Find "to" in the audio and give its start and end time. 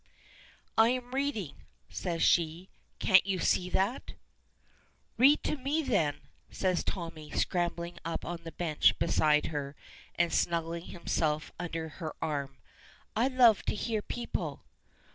5.43-5.55, 13.65-13.75